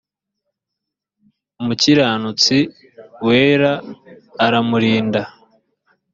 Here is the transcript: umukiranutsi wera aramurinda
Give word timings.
umukiranutsi 1.61 2.57
wera 3.25 3.71
aramurinda 4.45 5.21